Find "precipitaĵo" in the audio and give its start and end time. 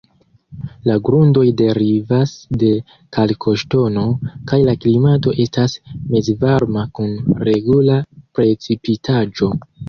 8.41-9.53